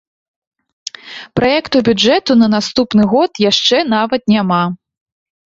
Праекту 1.39 1.75
бюджэту 1.89 2.31
на 2.45 2.49
наступны 2.55 3.03
год 3.15 3.31
яшчэ 3.51 3.85
нават 3.95 4.21
няма. 4.35 4.63